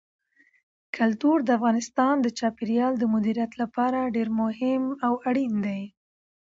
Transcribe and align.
کلتور 0.97 1.37
د 1.43 1.49
افغانستان 1.57 2.15
د 2.21 2.27
چاپیریال 2.39 2.93
د 2.99 3.03
مدیریت 3.13 3.51
لپاره 3.61 4.11
ډېر 4.15 4.29
مهم 4.41 4.83
او 5.05 5.13
اړین 5.29 5.53
دي. 5.65 5.81